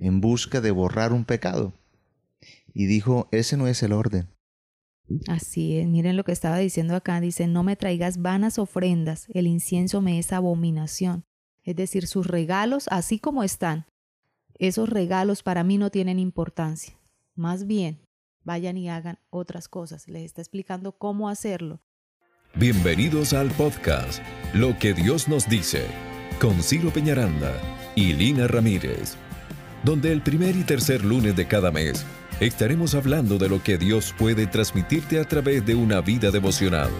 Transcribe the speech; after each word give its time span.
en 0.00 0.20
busca 0.20 0.60
de 0.60 0.70
borrar 0.70 1.12
un 1.12 1.24
pecado. 1.24 1.72
Y 2.74 2.86
dijo, 2.86 3.28
ese 3.30 3.56
no 3.56 3.68
es 3.68 3.82
el 3.82 3.92
orden. 3.92 4.28
Así 5.28 5.76
es, 5.76 5.86
miren 5.86 6.16
lo 6.16 6.24
que 6.24 6.32
estaba 6.32 6.58
diciendo 6.58 6.94
acá, 6.94 7.20
dice, 7.20 7.46
no 7.46 7.62
me 7.62 7.76
traigas 7.76 8.22
vanas 8.22 8.58
ofrendas, 8.58 9.26
el 9.34 9.46
incienso 9.46 10.00
me 10.00 10.18
es 10.18 10.32
abominación. 10.32 11.24
Es 11.64 11.76
decir, 11.76 12.06
sus 12.06 12.26
regalos, 12.26 12.86
así 12.90 13.18
como 13.18 13.42
están, 13.42 13.86
esos 14.58 14.88
regalos 14.88 15.42
para 15.42 15.64
mí 15.64 15.78
no 15.78 15.90
tienen 15.90 16.18
importancia. 16.18 16.94
Más 17.34 17.66
bien, 17.66 18.00
vayan 18.44 18.76
y 18.76 18.88
hagan 18.88 19.18
otras 19.30 19.68
cosas. 19.68 20.06
Les 20.08 20.24
está 20.24 20.42
explicando 20.42 20.92
cómo 20.92 21.28
hacerlo. 21.28 21.80
Bienvenidos 22.54 23.32
al 23.32 23.50
podcast 23.52 24.22
Lo 24.54 24.78
que 24.78 24.92
Dios 24.92 25.28
nos 25.28 25.48
dice, 25.48 25.86
con 26.40 26.62
Ciro 26.62 26.90
Peñaranda 26.90 27.54
y 27.94 28.12
Lina 28.12 28.48
Ramírez, 28.48 29.16
donde 29.82 30.12
el 30.12 30.22
primer 30.22 30.56
y 30.56 30.64
tercer 30.64 31.04
lunes 31.04 31.36
de 31.36 31.46
cada 31.46 31.70
mes 31.70 32.04
estaremos 32.40 32.94
hablando 32.94 33.38
de 33.38 33.48
lo 33.48 33.62
que 33.62 33.78
Dios 33.78 34.14
puede 34.16 34.46
transmitirte 34.46 35.20
a 35.20 35.24
través 35.24 35.64
de 35.64 35.74
una 35.74 36.00
vida 36.00 36.30
devocional. 36.30 36.90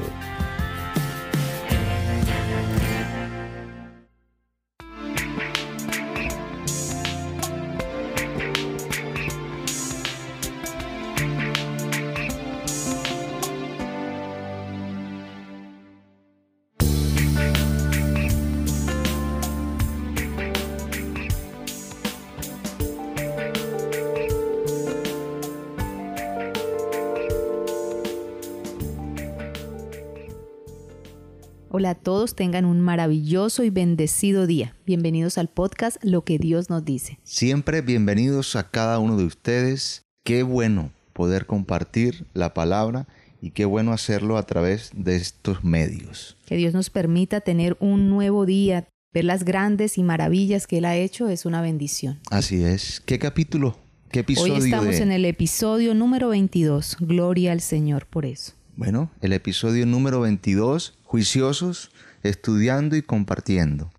Hola 31.72 31.90
a 31.90 31.94
todos, 31.94 32.34
tengan 32.34 32.64
un 32.64 32.80
maravilloso 32.80 33.62
y 33.62 33.70
bendecido 33.70 34.48
día. 34.48 34.74
Bienvenidos 34.86 35.38
al 35.38 35.46
podcast 35.46 35.98
Lo 36.02 36.24
que 36.24 36.36
Dios 36.36 36.68
nos 36.68 36.84
dice. 36.84 37.20
Siempre 37.22 37.80
bienvenidos 37.80 38.56
a 38.56 38.68
cada 38.68 38.98
uno 38.98 39.16
de 39.16 39.22
ustedes. 39.22 40.02
Qué 40.24 40.42
bueno 40.42 40.90
poder 41.12 41.46
compartir 41.46 42.26
la 42.34 42.54
palabra 42.54 43.06
y 43.40 43.52
qué 43.52 43.66
bueno 43.66 43.92
hacerlo 43.92 44.36
a 44.36 44.46
través 44.46 44.90
de 44.96 45.14
estos 45.14 45.62
medios. 45.62 46.36
Que 46.44 46.56
Dios 46.56 46.74
nos 46.74 46.90
permita 46.90 47.40
tener 47.40 47.76
un 47.78 48.10
nuevo 48.10 48.46
día, 48.46 48.88
ver 49.14 49.26
las 49.26 49.44
grandes 49.44 49.96
y 49.96 50.02
maravillas 50.02 50.66
que 50.66 50.78
Él 50.78 50.86
ha 50.86 50.96
hecho 50.96 51.28
es 51.28 51.46
una 51.46 51.62
bendición. 51.62 52.18
Así 52.32 52.64
es. 52.64 53.00
¿Qué 53.06 53.20
capítulo? 53.20 53.78
¿Qué 54.10 54.20
episodio? 54.20 54.54
Hoy 54.54 54.64
estamos 54.64 54.96
en 54.96 55.12
el 55.12 55.24
episodio 55.24 55.94
número 55.94 56.30
22. 56.30 56.96
Gloria 56.98 57.52
al 57.52 57.60
Señor 57.60 58.06
por 58.06 58.26
eso. 58.26 58.54
Bueno, 58.80 59.10
el 59.20 59.34
episodio 59.34 59.84
número 59.84 60.20
22, 60.20 60.98
juiciosos, 61.02 61.90
estudiando 62.22 62.96
y 62.96 63.02
compartiendo. 63.02 63.92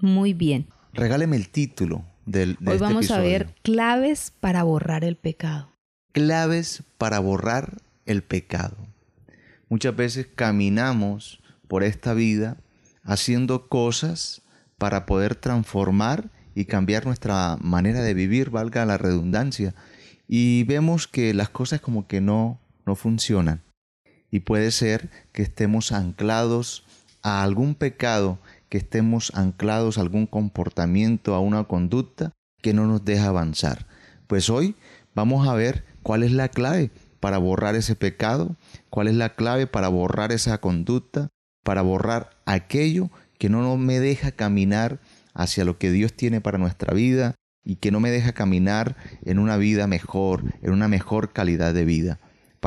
Muy 0.00 0.34
bien. 0.34 0.66
Regáleme 0.92 1.36
el 1.36 1.48
título 1.50 2.04
del 2.26 2.56
de 2.58 2.72
Hoy 2.72 2.74
este 2.78 2.84
vamos 2.84 3.10
a 3.12 3.20
ver 3.20 3.54
claves 3.62 4.32
para 4.40 4.64
borrar 4.64 5.04
el 5.04 5.14
pecado. 5.14 5.70
Claves 6.10 6.82
para 6.98 7.20
borrar 7.20 7.80
el 8.06 8.24
pecado. 8.24 8.76
Muchas 9.68 9.94
veces 9.94 10.26
caminamos 10.34 11.40
por 11.68 11.84
esta 11.84 12.12
vida 12.12 12.56
haciendo 13.04 13.68
cosas 13.68 14.42
para 14.78 15.06
poder 15.06 15.36
transformar 15.36 16.28
y 16.56 16.64
cambiar 16.64 17.06
nuestra 17.06 17.56
manera 17.60 18.02
de 18.02 18.14
vivir, 18.14 18.50
valga 18.50 18.84
la 18.84 18.98
redundancia, 18.98 19.76
y 20.26 20.64
vemos 20.64 21.06
que 21.06 21.34
las 21.34 21.50
cosas 21.50 21.80
como 21.80 22.08
que 22.08 22.20
no, 22.20 22.58
no 22.84 22.96
funcionan. 22.96 23.62
Y 24.30 24.40
puede 24.40 24.70
ser 24.70 25.10
que 25.32 25.42
estemos 25.42 25.92
anclados 25.92 26.84
a 27.22 27.42
algún 27.42 27.74
pecado, 27.74 28.38
que 28.68 28.78
estemos 28.78 29.32
anclados 29.34 29.98
a 29.98 30.02
algún 30.02 30.26
comportamiento, 30.26 31.34
a 31.34 31.40
una 31.40 31.64
conducta 31.64 32.32
que 32.60 32.74
no 32.74 32.86
nos 32.86 33.04
deja 33.04 33.28
avanzar. 33.28 33.86
Pues 34.26 34.50
hoy 34.50 34.76
vamos 35.14 35.48
a 35.48 35.54
ver 35.54 35.84
cuál 36.02 36.22
es 36.22 36.32
la 36.32 36.48
clave 36.48 36.90
para 37.20 37.38
borrar 37.38 37.74
ese 37.74 37.96
pecado, 37.96 38.56
cuál 38.90 39.08
es 39.08 39.14
la 39.14 39.34
clave 39.34 39.66
para 39.66 39.88
borrar 39.88 40.32
esa 40.32 40.58
conducta, 40.58 41.28
para 41.64 41.82
borrar 41.82 42.30
aquello 42.46 43.10
que 43.38 43.48
no 43.48 43.76
me 43.76 44.00
deja 44.00 44.32
caminar 44.32 45.00
hacia 45.34 45.64
lo 45.64 45.78
que 45.78 45.90
Dios 45.90 46.12
tiene 46.12 46.40
para 46.40 46.58
nuestra 46.58 46.92
vida 46.94 47.34
y 47.64 47.76
que 47.76 47.90
no 47.90 48.00
me 48.00 48.10
deja 48.10 48.32
caminar 48.32 48.96
en 49.24 49.38
una 49.38 49.56
vida 49.56 49.86
mejor, 49.86 50.44
en 50.62 50.72
una 50.72 50.88
mejor 50.88 51.32
calidad 51.32 51.74
de 51.74 51.84
vida. 51.84 52.18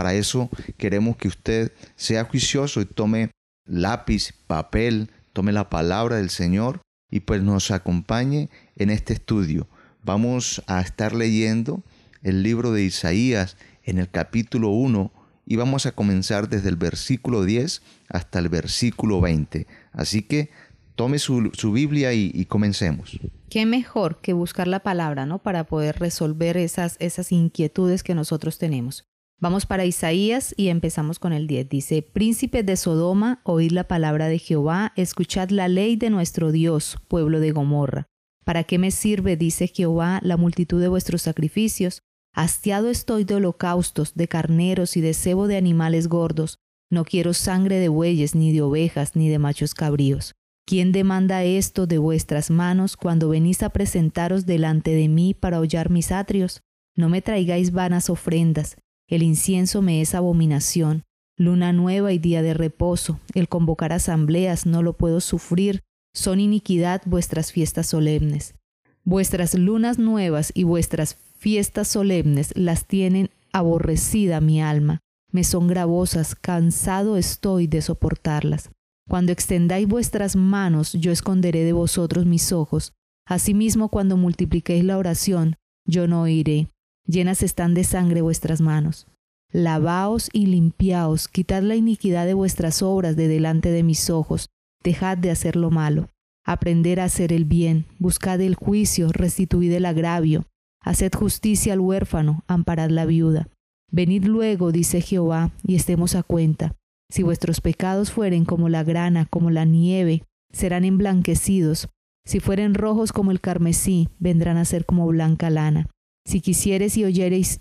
Para 0.01 0.15
eso 0.15 0.49
queremos 0.79 1.15
que 1.15 1.27
usted 1.27 1.73
sea 1.95 2.23
juicioso 2.23 2.81
y 2.81 2.85
tome 2.85 3.29
lápiz, 3.67 4.33
papel, 4.47 5.11
tome 5.31 5.51
la 5.51 5.69
palabra 5.69 6.15
del 6.15 6.31
Señor 6.31 6.81
y 7.11 7.19
pues 7.19 7.43
nos 7.43 7.69
acompañe 7.69 8.49
en 8.77 8.89
este 8.89 9.13
estudio. 9.13 9.67
Vamos 10.03 10.63
a 10.65 10.81
estar 10.81 11.13
leyendo 11.13 11.83
el 12.23 12.41
libro 12.41 12.71
de 12.71 12.81
Isaías 12.81 13.57
en 13.83 13.99
el 13.99 14.09
capítulo 14.09 14.69
1 14.69 15.11
y 15.45 15.57
vamos 15.57 15.85
a 15.85 15.91
comenzar 15.91 16.49
desde 16.49 16.69
el 16.69 16.77
versículo 16.77 17.43
10 17.43 17.83
hasta 18.09 18.39
el 18.39 18.49
versículo 18.49 19.21
20. 19.21 19.67
Así 19.91 20.23
que 20.23 20.49
tome 20.95 21.19
su, 21.19 21.51
Biblia 21.71 22.11
y, 22.13 22.31
y 22.33 22.45
comencemos. 22.45 23.19
Qué 23.51 23.67
mejor 23.67 24.19
que 24.19 24.33
buscar 24.33 24.67
la 24.67 24.79
palabra, 24.79 25.27
¿no? 25.27 25.37
Para 25.37 25.63
poder 25.65 25.99
resolver 25.99 26.57
esas, 26.57 26.95
esas 26.97 27.31
inquietudes 27.31 28.01
que 28.01 28.15
nosotros 28.15 28.57
tenemos. 28.57 29.05
Vamos 29.41 29.65
para 29.65 29.85
Isaías 29.85 30.53
y 30.55 30.67
empezamos 30.67 31.17
con 31.17 31.33
el 31.33 31.47
10. 31.47 31.67
Dice, 31.67 32.03
Príncipes 32.03 32.63
de 32.63 32.77
Sodoma, 32.77 33.41
oíd 33.43 33.71
la 33.71 33.87
palabra 33.87 34.27
de 34.27 34.37
Jehová, 34.37 34.93
escuchad 34.95 35.49
la 35.49 35.67
ley 35.67 35.95
de 35.95 36.11
nuestro 36.11 36.51
Dios, 36.51 36.99
pueblo 37.07 37.39
de 37.39 37.51
Gomorra. 37.51 38.05
¿Para 38.45 38.63
qué 38.63 38.77
me 38.77 38.91
sirve, 38.91 39.37
dice 39.37 39.67
Jehová, 39.67 40.19
la 40.21 40.37
multitud 40.37 40.79
de 40.79 40.89
vuestros 40.89 41.23
sacrificios? 41.23 42.03
Hastiado 42.35 42.91
estoy 42.91 43.23
de 43.23 43.33
holocaustos, 43.33 44.13
de 44.13 44.27
carneros 44.27 44.95
y 44.95 45.01
de 45.01 45.15
cebo 45.15 45.47
de 45.47 45.57
animales 45.57 46.07
gordos. 46.07 46.59
No 46.91 47.03
quiero 47.03 47.33
sangre 47.33 47.79
de 47.79 47.89
bueyes, 47.89 48.35
ni 48.35 48.53
de 48.53 48.61
ovejas, 48.61 49.15
ni 49.15 49.27
de 49.27 49.39
machos 49.39 49.73
cabríos. 49.73 50.33
¿Quién 50.67 50.91
demanda 50.91 51.43
esto 51.43 51.87
de 51.87 51.97
vuestras 51.97 52.51
manos 52.51 52.95
cuando 52.95 53.29
venís 53.29 53.63
a 53.63 53.69
presentaros 53.69 54.45
delante 54.45 54.91
de 54.91 55.07
mí 55.07 55.33
para 55.33 55.59
hollar 55.59 55.89
mis 55.89 56.11
atrios? 56.11 56.61
No 56.95 57.09
me 57.09 57.23
traigáis 57.23 57.71
vanas 57.71 58.11
ofrendas, 58.11 58.77
el 59.11 59.23
incienso 59.23 59.81
me 59.81 60.01
es 60.01 60.15
abominación, 60.15 61.03
luna 61.37 61.73
nueva 61.73 62.13
y 62.13 62.17
día 62.17 62.41
de 62.41 62.53
reposo, 62.53 63.19
el 63.33 63.49
convocar 63.49 63.91
asambleas 63.91 64.65
no 64.65 64.81
lo 64.81 64.93
puedo 64.93 65.19
sufrir, 65.19 65.81
son 66.13 66.39
iniquidad 66.39 67.01
vuestras 67.05 67.51
fiestas 67.51 67.87
solemnes. 67.87 68.55
Vuestras 69.03 69.53
lunas 69.53 69.99
nuevas 69.99 70.53
y 70.55 70.63
vuestras 70.63 71.17
fiestas 71.37 71.89
solemnes 71.89 72.53
las 72.55 72.87
tienen 72.87 73.29
aborrecida 73.51 74.39
mi 74.39 74.61
alma, 74.61 74.99
me 75.29 75.43
son 75.43 75.67
gravosas, 75.67 76.33
cansado 76.33 77.17
estoy 77.17 77.67
de 77.67 77.81
soportarlas. 77.81 78.69
Cuando 79.09 79.33
extendáis 79.33 79.89
vuestras 79.89 80.37
manos, 80.37 80.93
yo 80.93 81.11
esconderé 81.11 81.65
de 81.65 81.73
vosotros 81.73 82.25
mis 82.25 82.53
ojos. 82.53 82.93
Asimismo, 83.27 83.89
cuando 83.89 84.15
multipliquéis 84.15 84.85
la 84.85 84.97
oración, 84.97 85.57
yo 85.85 86.07
no 86.07 86.21
oiré 86.21 86.69
llenas 87.11 87.43
están 87.43 87.73
de 87.73 87.83
sangre 87.83 88.21
vuestras 88.21 88.61
manos. 88.61 89.07
Lavaos 89.51 90.29
y 90.31 90.45
limpiaos, 90.45 91.27
quitad 91.27 91.61
la 91.61 91.75
iniquidad 91.75 92.25
de 92.25 92.33
vuestras 92.33 92.81
obras 92.81 93.15
de 93.15 93.27
delante 93.27 93.69
de 93.69 93.83
mis 93.83 94.09
ojos, 94.09 94.49
dejad 94.83 95.17
de 95.17 95.29
hacer 95.29 95.55
lo 95.55 95.69
malo. 95.71 96.09
Aprender 96.45 96.99
a 96.99 97.03
hacer 97.03 97.33
el 97.33 97.45
bien, 97.45 97.85
buscad 97.99 98.41
el 98.41 98.55
juicio, 98.55 99.09
restituid 99.11 99.73
el 99.73 99.85
agravio, 99.85 100.45
haced 100.81 101.11
justicia 101.13 101.73
al 101.73 101.81
huérfano, 101.81 102.43
amparad 102.47 102.89
la 102.89 103.05
viuda. 103.05 103.47
Venid 103.91 104.25
luego, 104.25 104.71
dice 104.71 105.01
Jehová, 105.01 105.51
y 105.63 105.75
estemos 105.75 106.15
a 106.15 106.23
cuenta. 106.23 106.75
Si 107.09 107.23
vuestros 107.23 107.59
pecados 107.59 108.11
fueren 108.11 108.45
como 108.45 108.69
la 108.69 108.83
grana, 108.83 109.25
como 109.25 109.51
la 109.51 109.65
nieve, 109.65 110.23
serán 110.53 110.85
emblanquecidos. 110.85 111.89
Si 112.25 112.39
fueren 112.39 112.73
rojos 112.73 113.11
como 113.11 113.31
el 113.31 113.41
carmesí, 113.41 114.07
vendrán 114.17 114.57
a 114.57 114.65
ser 114.65 114.85
como 114.85 115.05
blanca 115.07 115.49
lana. 115.49 115.89
Si 116.25 116.41
quisiereis 116.41 116.97
y 116.97 117.05
oyereis, 117.05 117.59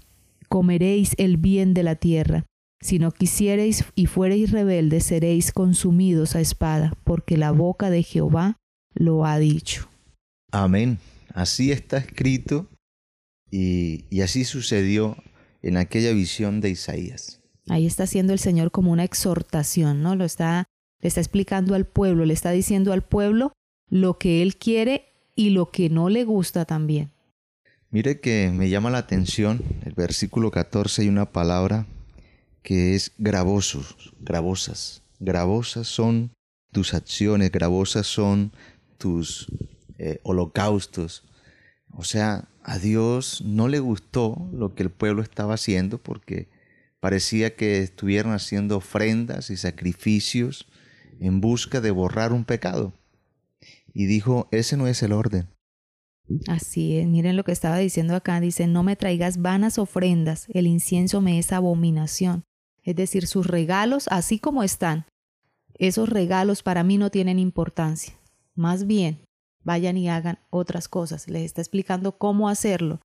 comeréis 0.48 1.14
el 1.18 1.36
bien 1.36 1.74
de 1.74 1.82
la 1.82 1.96
tierra. 1.96 2.44
Si 2.80 2.98
no 2.98 3.10
quisiereis 3.10 3.84
y 3.94 4.06
fuereis 4.06 4.50
rebeldes, 4.50 5.04
seréis 5.04 5.52
consumidos 5.52 6.34
a 6.34 6.40
espada, 6.40 6.94
porque 7.04 7.36
la 7.36 7.50
boca 7.50 7.90
de 7.90 8.02
Jehová 8.02 8.56
lo 8.94 9.26
ha 9.26 9.38
dicho. 9.38 9.88
Amén. 10.50 10.98
Así 11.34 11.70
está 11.72 11.98
escrito 11.98 12.66
y, 13.50 14.04
y 14.10 14.22
así 14.22 14.44
sucedió 14.44 15.16
en 15.62 15.76
aquella 15.76 16.12
visión 16.12 16.60
de 16.60 16.70
Isaías. 16.70 17.40
Ahí 17.68 17.86
está 17.86 18.04
haciendo 18.04 18.32
el 18.32 18.38
Señor 18.38 18.70
como 18.70 18.90
una 18.90 19.04
exhortación, 19.04 20.02
¿no? 20.02 20.16
Lo 20.16 20.24
está, 20.24 20.64
le 21.00 21.08
está 21.08 21.20
explicando 21.20 21.74
al 21.74 21.86
pueblo, 21.86 22.24
le 22.24 22.34
está 22.34 22.50
diciendo 22.50 22.92
al 22.92 23.02
pueblo 23.02 23.52
lo 23.88 24.18
que 24.18 24.42
Él 24.42 24.56
quiere 24.56 25.04
y 25.36 25.50
lo 25.50 25.70
que 25.70 25.90
no 25.90 26.08
le 26.08 26.24
gusta 26.24 26.64
también. 26.64 27.10
Mire 27.92 28.20
que 28.20 28.52
me 28.54 28.68
llama 28.68 28.90
la 28.90 28.98
atención 28.98 29.64
el 29.84 29.94
versículo 29.94 30.52
14 30.52 31.02
hay 31.02 31.08
una 31.08 31.32
palabra 31.32 31.86
que 32.62 32.94
es 32.94 33.10
gravosos, 33.18 34.14
gravosas. 34.20 35.02
Gravosas 35.18 35.88
son 35.88 36.30
tus 36.70 36.94
acciones, 36.94 37.50
gravosas 37.50 38.06
son 38.06 38.52
tus 38.96 39.48
eh, 39.98 40.20
holocaustos. 40.22 41.24
O 41.92 42.04
sea, 42.04 42.48
a 42.62 42.78
Dios 42.78 43.42
no 43.44 43.66
le 43.66 43.80
gustó 43.80 44.48
lo 44.52 44.76
que 44.76 44.84
el 44.84 44.90
pueblo 44.90 45.20
estaba 45.20 45.54
haciendo 45.54 45.98
porque 45.98 46.48
parecía 47.00 47.56
que 47.56 47.82
estuvieran 47.82 48.32
haciendo 48.32 48.76
ofrendas 48.76 49.50
y 49.50 49.56
sacrificios 49.56 50.68
en 51.18 51.40
busca 51.40 51.80
de 51.80 51.90
borrar 51.90 52.32
un 52.32 52.44
pecado. 52.44 52.92
Y 53.92 54.06
dijo, 54.06 54.46
ese 54.52 54.76
no 54.76 54.86
es 54.86 55.02
el 55.02 55.10
orden. 55.10 55.48
Así 56.46 56.96
es, 56.96 57.06
miren 57.06 57.36
lo 57.36 57.44
que 57.44 57.52
estaba 57.52 57.78
diciendo 57.78 58.14
acá, 58.14 58.40
dice, 58.40 58.66
no 58.66 58.82
me 58.82 58.96
traigas 58.96 59.42
vanas 59.42 59.78
ofrendas, 59.78 60.46
el 60.52 60.66
incienso 60.66 61.20
me 61.20 61.38
es 61.38 61.52
abominación. 61.52 62.44
Es 62.82 62.96
decir, 62.96 63.26
sus 63.26 63.46
regalos, 63.46 64.06
así 64.08 64.38
como 64.38 64.62
están, 64.62 65.06
esos 65.74 66.08
regalos 66.08 66.62
para 66.62 66.84
mí 66.84 66.98
no 66.98 67.10
tienen 67.10 67.38
importancia. 67.38 68.14
Más 68.54 68.86
bien, 68.86 69.20
vayan 69.64 69.96
y 69.96 70.08
hagan 70.08 70.38
otras 70.50 70.88
cosas. 70.88 71.28
Les 71.28 71.42
está 71.42 71.60
explicando 71.60 72.18
cómo 72.18 72.48
hacerlo. 72.48 73.00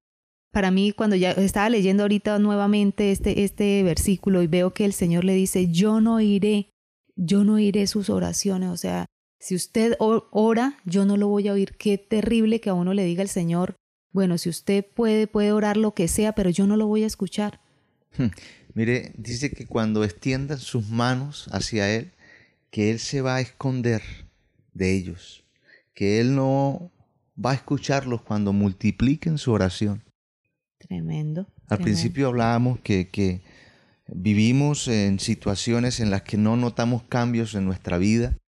Para 0.51 0.71
mí, 0.71 0.91
cuando 0.91 1.15
ya 1.15 1.31
estaba 1.31 1.69
leyendo 1.69 2.03
ahorita 2.03 2.39
nuevamente 2.39 3.11
este, 3.11 3.43
este 3.43 3.83
versículo 3.83 4.41
y 4.41 4.47
veo 4.47 4.73
que 4.73 4.85
el 4.85 4.93
Señor 4.93 5.25
le 5.25 5.33
dice, 5.33 5.69
yo 5.69 5.99
no 5.99 6.21
iré, 6.21 6.69
yo 7.15 7.43
no 7.43 7.59
iré 7.59 7.87
sus 7.87 8.09
oraciones. 8.09 8.69
O 8.69 8.77
sea, 8.77 9.05
si 9.45 9.53
usted 9.53 9.95
ora, 9.99 10.79
yo 10.85 11.05
no 11.05 11.17
lo 11.17 11.27
voy 11.27 11.47
a 11.47 11.53
oír. 11.53 11.75
Qué 11.77 11.99
terrible 11.99 12.59
que 12.59 12.71
a 12.71 12.73
uno 12.73 12.95
le 12.95 13.05
diga 13.05 13.21
el 13.21 13.29
Señor, 13.29 13.75
bueno, 14.11 14.39
si 14.39 14.49
usted 14.49 14.83
puede, 14.83 15.27
puede 15.27 15.51
orar 15.51 15.77
lo 15.77 15.93
que 15.93 16.07
sea, 16.07 16.33
pero 16.33 16.49
yo 16.49 16.65
no 16.65 16.77
lo 16.77 16.87
voy 16.87 17.03
a 17.03 17.05
escuchar. 17.05 17.61
Hmm. 18.17 18.29
Mire, 18.73 19.13
dice 19.15 19.51
que 19.51 19.67
cuando 19.67 20.03
extiendan 20.03 20.57
sus 20.57 20.89
manos 20.89 21.47
hacia 21.51 21.93
Él, 21.93 22.13
que 22.71 22.89
Él 22.89 22.97
se 22.97 23.21
va 23.21 23.35
a 23.35 23.41
esconder 23.41 24.01
de 24.73 24.95
ellos, 24.95 25.45
que 25.93 26.19
Él 26.19 26.35
no 26.35 26.91
va 27.37 27.51
a 27.51 27.55
escucharlos 27.55 28.23
cuando 28.23 28.51
multipliquen 28.51 29.37
su 29.37 29.51
oración. 29.51 30.01
Tremendo. 30.79 31.45
Al 31.67 31.77
principio 31.77 32.29
hablábamos 32.29 32.79
que, 32.79 33.09
que 33.09 33.43
vivimos 34.07 34.87
en 34.87 35.19
situaciones 35.19 35.99
en 35.99 36.09
las 36.09 36.23
que 36.23 36.37
no 36.37 36.57
notamos 36.57 37.03
cambios 37.03 37.53
en 37.53 37.65
nuestra 37.65 37.99
vida 37.99 38.39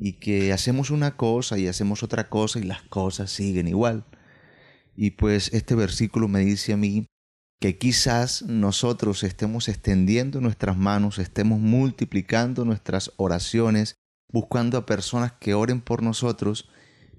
y 0.00 0.14
que 0.14 0.52
hacemos 0.52 0.90
una 0.90 1.16
cosa 1.16 1.58
y 1.58 1.68
hacemos 1.68 2.02
otra 2.02 2.28
cosa 2.28 2.58
y 2.58 2.64
las 2.64 2.82
cosas 2.82 3.30
siguen 3.30 3.68
igual. 3.68 4.04
Y 4.96 5.12
pues 5.12 5.52
este 5.52 5.74
versículo 5.74 6.28
me 6.28 6.40
dice 6.40 6.72
a 6.72 6.76
mí 6.76 7.06
que 7.60 7.78
quizás 7.78 8.42
nosotros 8.42 9.22
estemos 9.22 9.68
extendiendo 9.68 10.40
nuestras 10.40 10.76
manos, 10.76 11.18
estemos 11.18 11.60
multiplicando 11.60 12.64
nuestras 12.64 13.12
oraciones, 13.16 13.96
buscando 14.32 14.78
a 14.78 14.86
personas 14.86 15.32
que 15.32 15.54
oren 15.54 15.80
por 15.80 16.02
nosotros, 16.02 16.68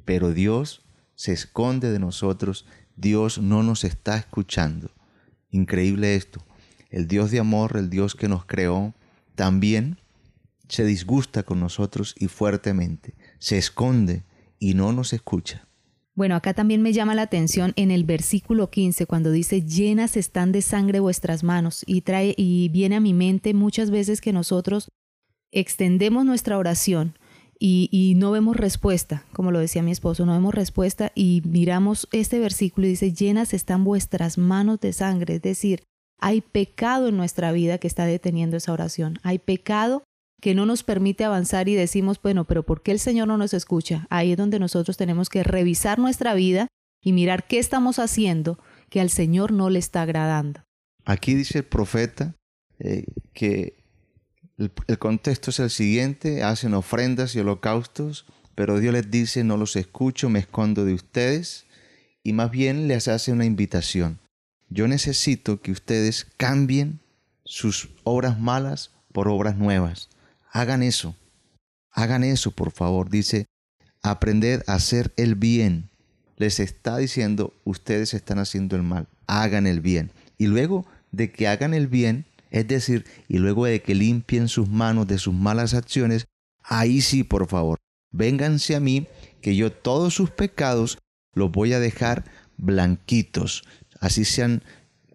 pero 0.06 0.34
Dios 0.34 0.84
se 1.16 1.32
esconde 1.32 1.92
de 1.92 2.00
nosotros, 2.00 2.66
Dios 2.96 3.38
no 3.38 3.64
nos 3.64 3.84
está 3.84 4.18
escuchando. 4.18 4.92
Increíble 5.50 6.16
esto. 6.16 6.44
El 6.90 7.08
Dios 7.08 7.32
de 7.32 7.40
amor, 7.40 7.78
el 7.78 7.90
Dios 7.90 8.16
que 8.16 8.28
nos 8.28 8.46
creó, 8.46 8.94
también 9.36 9.98
se 10.68 10.86
disgusta 10.86 11.44
con 11.44 11.60
nosotros 11.60 12.16
y 12.18 12.28
fuertemente, 12.28 13.16
se 13.40 13.58
esconde 13.58 14.24
y 14.60 14.74
no 14.74 14.94
nos 14.94 15.14
escucha. 15.14 15.68
Bueno, 16.16 16.36
acá 16.36 16.54
también 16.54 16.84
me 16.84 16.94
llama 16.94 17.16
la 17.16 17.24
atención 17.24 17.74
en 17.76 17.90
el 17.90 18.04
versículo 18.04 18.70
15 18.70 19.08
cuando 19.08 19.32
dice 19.32 19.64
llenas 19.64 20.16
están 20.16 20.52
de 20.52 20.62
sangre 20.62 21.00
vuestras 21.00 21.44
manos 21.44 21.84
y 21.88 22.02
trae 22.02 22.36
y 22.38 22.70
viene 22.70 22.98
a 22.98 23.00
mi 23.00 23.14
mente 23.14 23.56
muchas 23.56 23.90
veces 23.90 24.22
que 24.22 24.32
nosotros 24.32 24.90
extendemos 25.52 26.24
nuestra 26.24 26.58
oración 26.58 27.18
y, 27.60 27.90
y, 27.92 28.16
no 28.16 28.32
vemos 28.32 28.58
respuesta, 28.58 29.24
como 29.32 29.52
lo 29.52 29.60
decía 29.60 29.84
mi 29.84 29.92
esposo, 29.92 30.26
no 30.26 30.34
vemos 30.34 30.54
respuesta 30.54 31.12
y 31.16 31.42
miramos 31.46 32.10
este 32.12 32.40
versículo 32.40 32.88
y 32.88 32.92
dice 32.92 33.14
llenas 33.14 33.54
están 33.54 33.84
vuestras 33.84 34.38
manos 34.38 34.82
de 34.82 34.92
sangre, 34.92 35.36
es 35.36 35.42
decir, 35.42 35.84
hay 36.20 36.42
pecado 36.42 37.08
en 37.08 37.18
nuestra 37.18 37.52
vida 37.52 37.78
que 37.78 37.88
está 37.88 38.06
deteniendo 38.06 38.58
esa 38.58 38.74
oración, 38.74 39.20
hay 39.24 39.40
pecado 39.40 40.04
que 40.44 40.56
no 40.56 40.66
nos 40.66 40.84
permite 40.84 41.24
avanzar 41.24 41.70
y 41.70 41.74
decimos, 41.74 42.22
bueno, 42.22 42.44
pero 42.44 42.64
¿por 42.64 42.84
qué 42.84 42.92
el 42.92 43.00
Señor 43.00 43.30
no 43.30 43.38
nos 43.38 43.54
escucha? 43.54 44.08
Ahí 44.10 44.34
es 44.34 44.38
donde 44.38 44.60
nosotros 44.60 44.98
tenemos 44.98 45.30
que 45.30 45.42
revisar 45.42 46.00
nuestra 46.00 46.34
vida 46.34 46.68
y 47.02 47.14
mirar 47.14 47.48
qué 47.48 47.60
estamos 47.60 47.98
haciendo 47.98 48.60
que 48.90 49.00
al 49.00 49.10
Señor 49.10 49.54
no 49.54 49.70
le 49.70 49.80
está 49.80 50.02
agradando. 50.02 50.62
Aquí 51.06 51.34
dice 51.34 51.60
el 51.60 51.64
profeta 51.64 52.36
eh, 52.80 53.06
que 53.32 53.78
el, 54.58 54.70
el 54.88 55.00
contexto 55.00 55.52
es 55.52 55.60
el 55.62 55.70
siguiente, 55.70 56.44
hacen 56.44 56.74
ofrendas 56.74 57.34
y 57.36 57.40
holocaustos, 57.40 58.26
pero 58.54 58.82
Dios 58.82 58.92
les 58.92 59.10
dice, 59.10 59.46
no 59.46 59.56
los 59.56 59.78
escucho, 59.78 60.30
me 60.30 60.40
escondo 60.40 60.84
de 60.84 60.94
ustedes, 60.94 61.68
y 62.22 62.34
más 62.34 62.52
bien 62.52 62.90
les 62.90 63.08
hace 63.08 63.32
una 63.32 63.46
invitación. 63.46 64.20
Yo 64.68 64.90
necesito 64.90 65.62
que 65.62 65.72
ustedes 65.72 66.28
cambien 66.36 67.00
sus 67.46 67.92
obras 68.04 68.42
malas 68.42 68.92
por 69.14 69.30
obras 69.30 69.56
nuevas. 69.56 70.10
Hagan 70.54 70.84
eso. 70.84 71.16
Hagan 71.92 72.24
eso, 72.24 72.52
por 72.52 72.72
favor. 72.72 73.10
Dice, 73.10 73.48
aprender 74.04 74.64
a 74.68 74.76
hacer 74.76 75.12
el 75.18 75.34
bien. 75.34 75.90
Les 76.38 76.60
está 76.60 76.98
diciendo, 76.98 77.54
ustedes 77.66 78.14
están 78.14 78.38
haciendo 78.38 78.76
el 78.76 78.84
mal. 78.84 79.08
Hagan 79.26 79.66
el 79.66 79.82
bien. 79.82 80.12
Y 80.38 80.46
luego 80.46 80.86
de 81.12 81.32
que 81.32 81.48
hagan 81.48 81.74
el 81.74 81.88
bien, 81.88 82.26
es 82.52 82.68
decir, 82.68 83.06
y 83.28 83.40
luego 83.40 83.66
de 83.66 83.82
que 83.82 83.96
limpien 83.96 84.48
sus 84.48 84.70
manos 84.70 85.08
de 85.08 85.18
sus 85.18 85.34
malas 85.34 85.74
acciones, 85.74 86.28
ahí 86.62 87.02
sí, 87.02 87.24
por 87.24 87.48
favor, 87.48 87.80
vénganse 88.12 88.76
a 88.76 88.80
mí, 88.80 89.08
que 89.42 89.56
yo 89.56 89.72
todos 89.72 90.14
sus 90.14 90.30
pecados 90.30 91.00
los 91.34 91.52
voy 91.52 91.74
a 91.74 91.80
dejar 91.80 92.26
blanquitos, 92.58 93.64
así 94.00 94.24
sean 94.24 94.64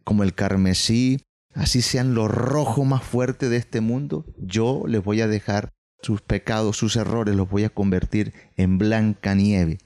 como 0.03 0.25
el 0.25 0.35
carmesí, 0.35 1.21
así 1.59 1.83
sean 1.83 2.15
lo 2.15 2.29
rojo 2.29 2.85
más 2.85 3.03
fuerte 3.03 3.49
de 3.49 3.57
este 3.57 3.81
mundo, 3.81 4.25
yo 4.39 4.85
les 4.87 5.03
voy 5.03 5.21
a 5.21 5.27
dejar 5.27 5.71
sus 6.01 6.23
pecados, 6.23 6.77
sus 6.77 6.95
errores, 6.95 7.35
los 7.35 7.51
voy 7.51 7.65
a 7.65 7.69
convertir 7.69 8.33
en 8.57 8.79
blanca 8.79 9.35
nieve. 9.35 9.79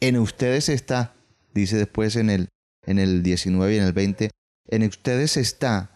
En 0.00 0.18
ustedes 0.18 0.70
está, 0.70 1.14
dice 1.52 1.76
después 1.76 2.16
en 2.16 2.30
el, 2.30 2.48
en 2.86 2.98
el 2.98 3.22
19 3.22 3.74
y 3.74 3.78
en 3.78 3.84
el 3.84 3.92
20, 3.92 4.30
en 4.68 4.82
ustedes 4.82 5.36
está 5.36 5.90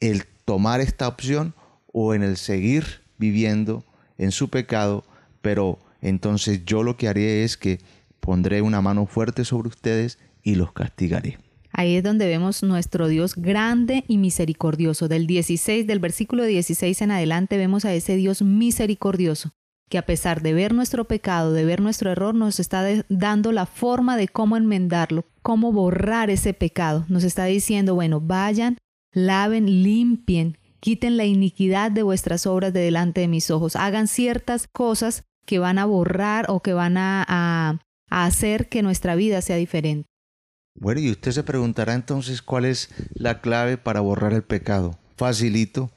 el 0.00 0.24
tomar 0.44 0.80
esta 0.80 1.06
opción 1.06 1.54
o 1.92 2.12
en 2.14 2.24
el 2.24 2.36
seguir 2.36 3.02
viviendo 3.18 3.84
en 4.18 4.32
su 4.32 4.50
pecado, 4.50 5.04
pero 5.42 5.78
entonces 6.00 6.64
yo 6.64 6.82
lo 6.82 6.96
que 6.96 7.06
haré 7.06 7.44
es 7.44 7.56
que 7.56 7.78
pondré 8.18 8.62
una 8.62 8.80
mano 8.80 9.06
fuerte 9.06 9.44
sobre 9.44 9.68
ustedes 9.68 10.18
y 10.42 10.56
los 10.56 10.72
castigaré. 10.72 11.38
Ahí 11.80 11.96
es 11.96 12.02
donde 12.02 12.26
vemos 12.26 12.62
nuestro 12.62 13.08
Dios 13.08 13.34
grande 13.34 14.04
y 14.06 14.18
misericordioso. 14.18 15.08
Del 15.08 15.26
16, 15.26 15.86
del 15.86 15.98
versículo 15.98 16.44
16 16.44 17.00
en 17.00 17.10
adelante 17.10 17.56
vemos 17.56 17.86
a 17.86 17.94
ese 17.94 18.16
Dios 18.16 18.42
misericordioso, 18.42 19.52
que 19.88 19.96
a 19.96 20.04
pesar 20.04 20.42
de 20.42 20.52
ver 20.52 20.74
nuestro 20.74 21.06
pecado, 21.06 21.54
de 21.54 21.64
ver 21.64 21.80
nuestro 21.80 22.10
error, 22.10 22.34
nos 22.34 22.60
está 22.60 22.84
dando 23.08 23.50
la 23.50 23.64
forma 23.64 24.18
de 24.18 24.28
cómo 24.28 24.58
enmendarlo, 24.58 25.24
cómo 25.40 25.72
borrar 25.72 26.28
ese 26.28 26.52
pecado. 26.52 27.06
Nos 27.08 27.24
está 27.24 27.46
diciendo, 27.46 27.94
bueno, 27.94 28.20
vayan, 28.20 28.76
laven, 29.14 29.82
limpien, 29.82 30.58
quiten 30.80 31.16
la 31.16 31.24
iniquidad 31.24 31.90
de 31.90 32.02
vuestras 32.02 32.46
obras 32.46 32.74
de 32.74 32.80
delante 32.80 33.22
de 33.22 33.28
mis 33.28 33.50
ojos, 33.50 33.74
hagan 33.74 34.06
ciertas 34.06 34.68
cosas 34.68 35.24
que 35.46 35.58
van 35.58 35.78
a 35.78 35.86
borrar 35.86 36.44
o 36.50 36.60
que 36.60 36.74
van 36.74 36.98
a, 36.98 37.24
a, 37.26 37.78
a 38.10 38.26
hacer 38.26 38.68
que 38.68 38.82
nuestra 38.82 39.14
vida 39.14 39.40
sea 39.40 39.56
diferente. 39.56 40.09
Bueno, 40.80 41.02
y 41.02 41.10
usted 41.10 41.32
se 41.32 41.42
preguntará 41.42 41.92
entonces 41.92 42.40
cuál 42.40 42.64
es 42.64 42.88
la 43.12 43.42
clave 43.42 43.76
para 43.76 44.00
borrar 44.00 44.32
el 44.32 44.42
pecado. 44.42 44.98
Facilito. 45.14 45.90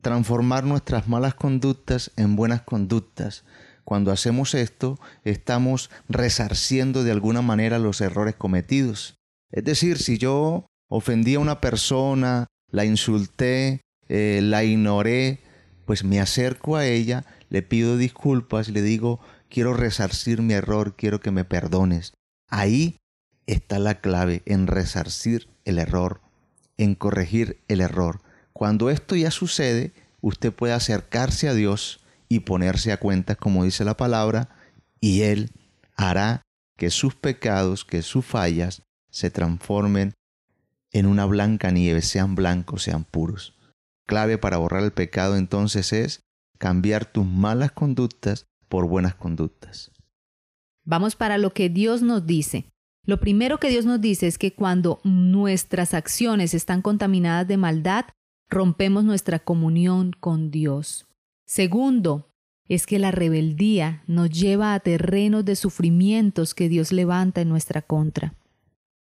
Transformar 0.00 0.64
nuestras 0.64 1.08
malas 1.08 1.34
conductas 1.34 2.10
en 2.16 2.34
buenas 2.34 2.62
conductas. 2.62 3.44
Cuando 3.84 4.10
hacemos 4.12 4.54
esto, 4.54 4.98
estamos 5.24 5.90
resarciendo 6.08 7.04
de 7.04 7.12
alguna 7.12 7.42
manera 7.42 7.78
los 7.78 8.00
errores 8.00 8.34
cometidos. 8.34 9.16
Es 9.50 9.64
decir, 9.64 9.98
si 9.98 10.16
yo 10.16 10.66
ofendí 10.88 11.34
a 11.34 11.40
una 11.40 11.60
persona, 11.60 12.46
la 12.70 12.86
insulté, 12.86 13.82
eh, 14.08 14.40
la 14.42 14.64
ignoré, 14.64 15.40
pues 15.84 16.02
me 16.02 16.18
acerco 16.18 16.76
a 16.76 16.86
ella, 16.86 17.26
le 17.50 17.60
pido 17.60 17.98
disculpas, 17.98 18.70
le 18.70 18.80
digo, 18.80 19.20
quiero 19.50 19.74
resarcir 19.74 20.40
mi 20.40 20.54
error, 20.54 20.96
quiero 20.96 21.20
que 21.20 21.30
me 21.30 21.44
perdones. 21.44 22.14
Ahí 22.48 22.96
está 23.46 23.78
la 23.78 24.00
clave 24.00 24.42
en 24.46 24.66
resarcir 24.66 25.48
el 25.64 25.78
error, 25.78 26.20
en 26.76 26.94
corregir 26.94 27.62
el 27.68 27.80
error. 27.80 28.20
Cuando 28.52 28.90
esto 28.90 29.16
ya 29.16 29.30
sucede, 29.30 29.92
usted 30.20 30.52
puede 30.52 30.72
acercarse 30.72 31.48
a 31.48 31.54
Dios 31.54 32.04
y 32.28 32.40
ponerse 32.40 32.92
a 32.92 32.98
cuentas, 32.98 33.36
como 33.36 33.64
dice 33.64 33.84
la 33.84 33.96
palabra, 33.96 34.48
y 35.00 35.22
Él 35.22 35.50
hará 35.96 36.42
que 36.76 36.90
sus 36.90 37.14
pecados, 37.14 37.84
que 37.84 38.02
sus 38.02 38.24
fallas 38.24 38.82
se 39.10 39.30
transformen 39.30 40.14
en 40.92 41.06
una 41.06 41.26
blanca 41.26 41.70
nieve, 41.70 42.02
sean 42.02 42.34
blancos, 42.34 42.84
sean 42.84 43.04
puros. 43.04 43.56
Clave 44.06 44.38
para 44.38 44.58
borrar 44.58 44.82
el 44.82 44.92
pecado 44.92 45.36
entonces 45.36 45.92
es 45.92 46.20
cambiar 46.58 47.04
tus 47.04 47.26
malas 47.26 47.72
conductas 47.72 48.46
por 48.68 48.86
buenas 48.86 49.14
conductas. 49.14 49.90
Vamos 50.84 51.16
para 51.16 51.38
lo 51.38 51.52
que 51.52 51.68
Dios 51.68 52.02
nos 52.02 52.26
dice. 52.26 52.70
Lo 53.06 53.20
primero 53.20 53.58
que 53.58 53.68
Dios 53.68 53.84
nos 53.84 54.00
dice 54.00 54.26
es 54.26 54.38
que 54.38 54.54
cuando 54.54 55.00
nuestras 55.04 55.92
acciones 55.92 56.54
están 56.54 56.80
contaminadas 56.80 57.46
de 57.46 57.58
maldad, 57.58 58.06
rompemos 58.48 59.04
nuestra 59.04 59.38
comunión 59.40 60.12
con 60.18 60.50
Dios. 60.50 61.06
Segundo, 61.46 62.30
es 62.66 62.86
que 62.86 62.98
la 62.98 63.10
rebeldía 63.10 64.02
nos 64.06 64.30
lleva 64.30 64.72
a 64.72 64.80
terrenos 64.80 65.44
de 65.44 65.54
sufrimientos 65.54 66.54
que 66.54 66.70
Dios 66.70 66.92
levanta 66.92 67.42
en 67.42 67.50
nuestra 67.50 67.82
contra. 67.82 68.34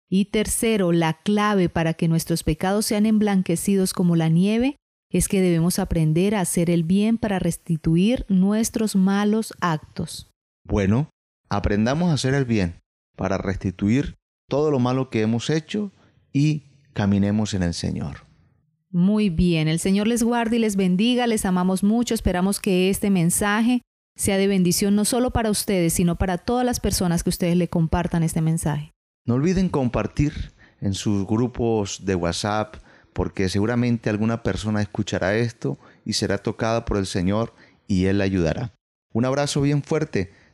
Y 0.09 0.27
tercero, 0.27 0.91
la 0.91 1.15
clave 1.15 1.69
para 1.69 1.95
que 1.95 2.09
nuestros 2.09 2.43
pecados 2.43 2.87
sean 2.87 3.07
emblanquecidos 3.07 3.93
como 3.93 4.17
la 4.17 4.29
nieve 4.29 4.77
es 5.11 5.29
que 5.29 5.41
debemos 5.41 5.79
aprender 5.79 6.35
a 6.35 6.41
hacer 6.41 6.71
el 6.71 6.83
bien 6.83 7.19
para 7.19 7.39
restituir 7.39 8.27
nuestros 8.29 8.97
malos 8.97 9.55
actos. 9.61 10.29
Bueno, 10.65 11.09
aprendamos 11.49 12.11
a 12.11 12.15
hacer 12.15 12.35
el 12.35 12.45
bien 12.45 12.82
para 13.23 13.39
restituir 13.39 14.17
todo 14.49 14.73
lo 14.73 14.81
malo 14.81 15.09
que 15.09 15.21
hemos 15.21 15.49
hecho 15.49 15.93
y 16.33 16.65
caminemos 16.93 17.55
en 17.55 17.63
el 17.63 17.73
Señor. 17.73 18.27
Muy 18.91 19.31
bien, 19.31 19.69
el 19.69 19.79
Señor 19.79 20.09
les 20.09 20.25
guarde 20.25 20.57
y 20.57 20.59
les 20.59 20.75
bendiga, 20.75 21.29
les 21.29 21.45
amamos 21.45 21.85
mucho, 21.85 22.15
esperamos 22.15 22.59
que 22.59 22.91
este 22.91 23.11
mensaje 23.11 23.81
sea 24.17 24.39
de 24.39 24.49
bendición 24.49 24.97
no 24.97 25.05
solo 25.05 25.31
para 25.31 25.51
ustedes, 25.51 25.93
sino 25.93 26.17
para 26.17 26.37
todas 26.37 26.67
las 26.67 26.81
personas 26.81 27.23
que 27.23 27.31
ustedes 27.31 27.57
le 27.57 27.69
compartan 27.69 28.25
este 28.25 28.41
mensaje. 28.41 28.91
No 29.25 29.35
olviden 29.35 29.69
compartir 29.69 30.33
en 30.81 30.93
sus 30.93 31.25
grupos 31.25 32.05
de 32.05 32.17
WhatsApp, 32.17 32.75
porque 33.13 33.49
seguramente 33.49 34.11
alguna 34.11 34.43
persona 34.43 34.83
escuchará 34.83 35.37
esto 35.37 35.79
y 36.05 36.15
será 36.15 36.39
tocada 36.39 36.85
por 36.85 36.97
el 36.97 37.07
Señor 37.07 37.55
y 37.87 38.07
Él 38.07 38.19
la 38.19 38.25
ayudará. 38.25 38.75
Un 39.13 39.27
abrazo 39.27 39.61
bien 39.61 39.85
fuerte, 39.85 40.33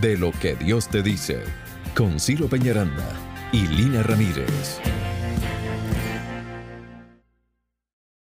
de 0.00 0.16
lo 0.16 0.32
que 0.32 0.54
Dios 0.54 0.88
te 0.88 1.02
dice 1.02 1.42
con 1.94 2.20
Ciro 2.20 2.48
Peñaranda 2.48 3.12
y 3.52 3.66
Lina 3.66 4.02
Ramírez. 4.02 4.80